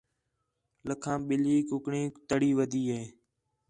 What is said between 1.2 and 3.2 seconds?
ٻِلّھی کُکڑینک تڑی ودی ہِے